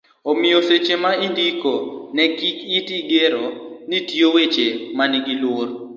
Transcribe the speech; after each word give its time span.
omiyo 0.29 0.59
seche 0.67 0.95
ma 1.03 1.11
indiko 1.25 1.71
ne 2.15 2.25
kik 2.37 2.57
iti 2.77 2.95
gi 2.99 3.09
gero, 3.11 3.45
ti 3.89 3.97
gi 4.07 4.23
weche 4.33 4.65
manigi 4.97 5.35
luor 5.41 5.67